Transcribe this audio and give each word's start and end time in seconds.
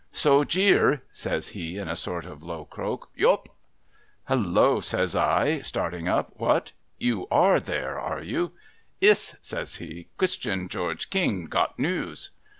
'So 0.25 0.43
Jeer!' 0.43 1.03
says 1.23 1.49
he, 1.49 1.77
in 1.77 1.87
a 1.87 1.95
sort 1.95 2.25
of 2.25 2.41
a 2.41 2.45
low 2.45 2.65
croak.' 2.65 3.09
Yup 3.15 3.47
I 3.47 3.51
''Hallo!' 4.33 4.79
says 4.91 5.15
I, 5.15 5.59
starting 5.61 6.07
up.' 6.07 6.31
What? 6.39 6.71
You 6.97 7.27
are 7.29 7.59
there, 7.59 7.99
are 7.99 8.23
you?'' 8.23 8.51
Iss,' 9.09 9.35
says 9.43 9.75
he.' 9.75 10.07
Christian 10.17 10.69
George 10.69 11.11
King 11.11 11.45
got 11.45 11.77
news.' 11.77 12.31